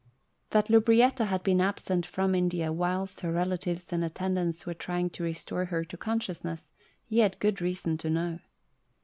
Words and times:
That 0.49 0.67
Lubrietta 0.71 1.25
had 1.27 1.43
been 1.43 1.61
absent 1.61 2.07
from 2.07 2.33
India 2.33 2.73
whilst 2.73 3.19
her 3.19 3.31
relatives 3.31 3.93
and 3.93 4.03
attendants 4.03 4.65
were 4.65 4.73
trying 4.73 5.11
to 5.11 5.21
restore 5.23 5.65
her 5.65 5.83
to 5.85 5.95
consciousness, 5.95 6.71
he 7.05 7.19
had 7.19 7.37
good 7.37 7.61
reason 7.61 7.99
to 7.99 8.09
know. 8.09 8.39